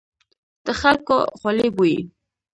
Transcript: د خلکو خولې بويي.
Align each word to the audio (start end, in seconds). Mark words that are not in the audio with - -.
د 0.65 0.67
خلکو 0.81 1.17
خولې 1.39 1.67
بويي. 1.75 1.99